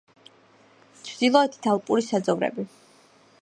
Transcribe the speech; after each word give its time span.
ჩრდილოეთით 1.09 1.69
ალპური 1.73 2.07
საძოვრები. 2.07 2.67